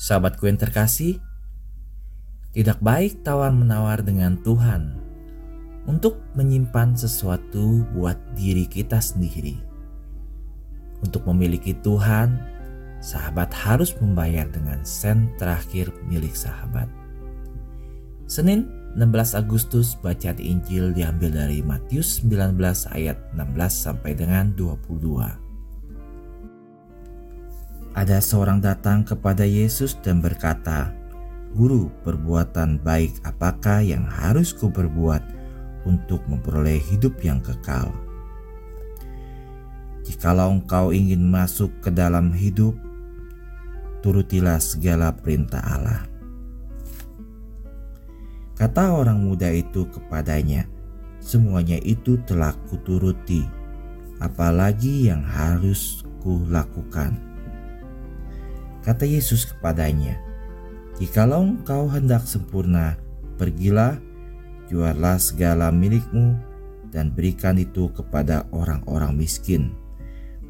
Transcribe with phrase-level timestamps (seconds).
[0.00, 1.20] Sahabatku yang terkasih,
[2.56, 4.96] tidak baik tawar-menawar dengan Tuhan
[5.84, 9.60] untuk menyimpan sesuatu buat diri kita sendiri.
[11.04, 12.32] Untuk memiliki Tuhan,
[13.04, 16.88] sahabat harus membayar dengan sen terakhir milik sahabat.
[18.24, 22.56] Senin 16 Agustus bacaan Injil diambil dari Matius 19
[22.96, 25.49] ayat 16 sampai dengan 22.
[27.90, 30.94] Ada seorang datang kepada Yesus dan berkata,
[31.58, 35.18] "Guru, perbuatan baik apakah yang harus kuperbuat
[35.82, 37.90] untuk memperoleh hidup yang kekal?"
[40.06, 42.78] Jikalau engkau ingin masuk ke dalam hidup,
[44.06, 46.02] turutilah segala perintah Allah.
[48.54, 50.62] Kata orang muda itu kepadanya,
[51.18, 53.42] "Semuanya itu telah kuturuti,
[54.22, 57.29] apalagi yang harus kulakukan?"
[58.80, 60.16] Kata Yesus kepadanya,
[61.00, 63.00] Jikalau engkau hendak sempurna,
[63.40, 63.96] pergilah,
[64.68, 66.36] jualah segala milikmu,
[66.92, 69.72] dan berikan itu kepada orang-orang miskin.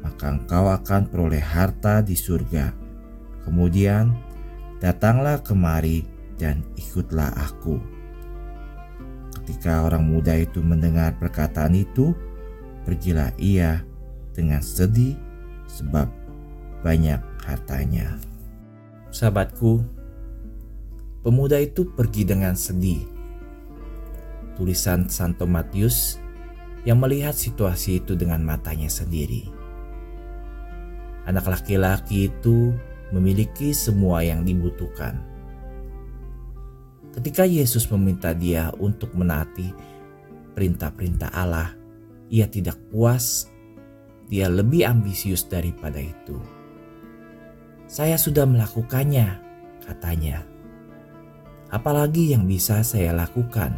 [0.03, 2.75] Maka engkau akan peroleh harta di surga.
[3.47, 4.11] Kemudian,
[4.83, 6.03] datanglah kemari
[6.35, 7.79] dan ikutlah aku.
[9.39, 12.11] Ketika orang muda itu mendengar perkataan itu,
[12.83, 13.87] pergilah ia
[14.35, 15.15] dengan sedih
[15.69, 16.11] sebab
[16.83, 18.17] banyak hartanya.
[19.11, 19.83] Sahabatku,
[21.25, 23.03] pemuda itu pergi dengan sedih.
[24.55, 26.21] Tulisan Santo Matius
[26.85, 29.45] yang melihat situasi itu dengan matanya sendiri.
[31.29, 32.73] Anak laki-laki itu
[33.13, 35.21] memiliki semua yang dibutuhkan.
[37.11, 39.75] Ketika Yesus meminta dia untuk menaati
[40.55, 41.75] perintah-perintah Allah,
[42.31, 43.51] ia tidak puas.
[44.31, 46.60] Dia lebih ambisius daripada itu.
[47.91, 49.35] Saya sudah melakukannya,
[49.83, 50.47] katanya.
[51.67, 53.75] Apalagi yang bisa saya lakukan?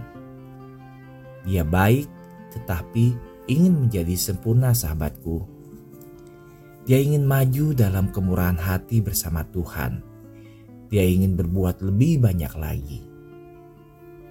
[1.41, 2.05] Dia baik,
[2.53, 3.17] tetapi
[3.49, 5.49] ingin menjadi sempurna, sahabatku.
[6.85, 10.05] Dia ingin maju dalam kemurahan hati bersama Tuhan.
[10.93, 13.01] Dia ingin berbuat lebih banyak lagi.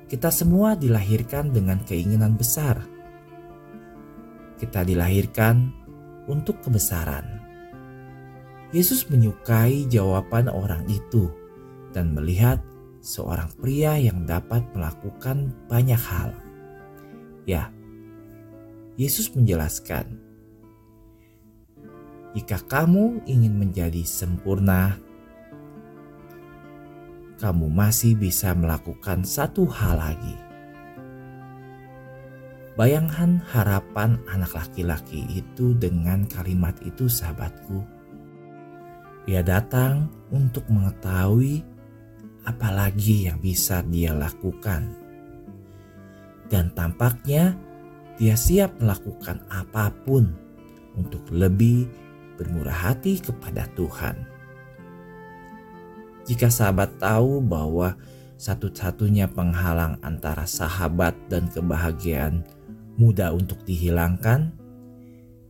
[0.07, 2.79] Kita semua dilahirkan dengan keinginan besar.
[4.63, 5.75] Kita dilahirkan
[6.31, 7.51] untuk kebesaran
[8.73, 11.29] Yesus menyukai jawaban orang itu
[11.93, 12.57] dan melihat
[13.05, 16.33] seorang pria yang dapat melakukan banyak hal.
[17.45, 17.69] Ya,
[18.97, 20.17] Yesus menjelaskan,
[22.33, 24.97] "Jika kamu ingin menjadi sempurna,
[27.37, 30.37] kamu masih bisa melakukan satu hal lagi."
[32.73, 37.85] Bayangkan harapan anak laki-laki itu dengan kalimat itu, sahabatku
[39.23, 41.63] dia datang untuk mengetahui
[42.43, 44.91] apalagi yang bisa dia lakukan.
[46.51, 47.55] Dan tampaknya
[48.19, 50.35] dia siap melakukan apa pun
[50.99, 51.89] untuk lebih
[52.37, 54.17] bermurah hati kepada Tuhan.
[56.27, 57.99] Jika sahabat tahu bahwa
[58.39, 62.43] satu-satunya penghalang antara sahabat dan kebahagiaan
[62.99, 64.51] mudah untuk dihilangkan,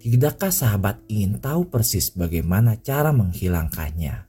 [0.03, 4.27] Tidakkah sahabat ingin tahu persis bagaimana cara menghilangkannya?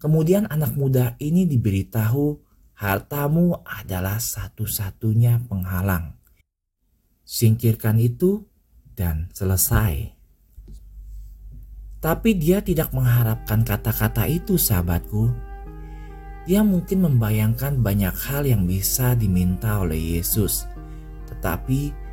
[0.00, 2.40] Kemudian anak muda ini diberitahu
[2.80, 6.16] hartamu adalah satu-satunya penghalang.
[7.20, 8.48] Singkirkan itu
[8.96, 10.16] dan selesai.
[12.00, 15.36] Tapi dia tidak mengharapkan kata-kata itu sahabatku.
[16.48, 20.64] Dia mungkin membayangkan banyak hal yang bisa diminta oleh Yesus.
[21.28, 22.05] Tetapi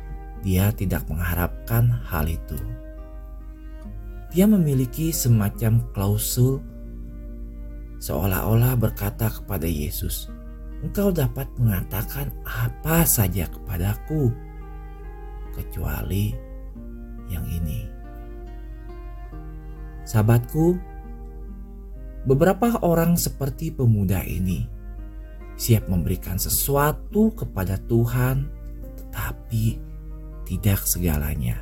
[0.44, 2.60] dia tidak mengharapkan hal itu.
[4.28, 6.60] Dia memiliki semacam klausul
[7.96, 10.28] seolah-olah berkata kepada Yesus,
[10.84, 14.28] "Engkau dapat mengatakan apa saja kepadaku,
[15.56, 16.36] kecuali
[17.32, 17.88] yang ini."
[20.04, 20.76] Sahabatku,
[22.28, 24.68] beberapa orang seperti pemuda ini
[25.56, 28.50] siap memberikan sesuatu kepada Tuhan,
[29.00, 29.93] tetapi
[30.44, 31.60] tidak segalanya.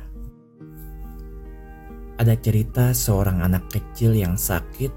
[2.19, 4.93] Ada cerita seorang anak kecil yang sakit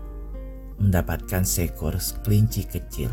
[0.76, 3.08] mendapatkan seekor kelinci kecil.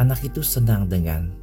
[0.00, 1.36] Anak itu senang dengan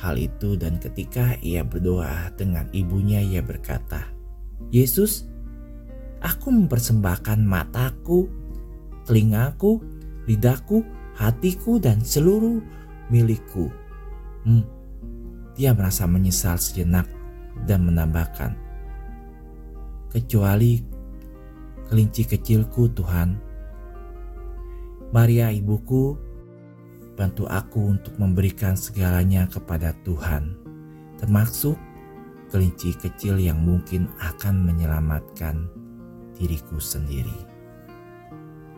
[0.00, 4.08] hal itu dan ketika ia berdoa dengan ibunya ia berkata,
[4.72, 5.28] "Yesus,
[6.24, 8.30] aku mempersembahkan mataku,
[9.04, 9.84] telingaku,
[10.24, 10.80] lidahku,
[11.18, 12.62] hatiku dan seluruh
[13.12, 13.68] milikku."
[14.48, 14.64] Hmm,
[15.58, 17.10] dia merasa menyesal sejenak
[17.66, 18.54] dan menambahkan,
[20.14, 20.78] "Kecuali
[21.90, 23.34] kelinci kecilku, Tuhan."
[25.10, 26.14] Maria ibuku,
[27.18, 30.54] bantu aku untuk memberikan segalanya kepada Tuhan,
[31.18, 31.74] termasuk
[32.54, 35.66] kelinci kecil yang mungkin akan menyelamatkan
[36.38, 37.34] diriku sendiri.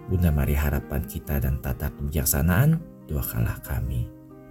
[0.08, 4.19] Bunda Maria harapan kita dan tata kebijaksanaan, doakanlah kami.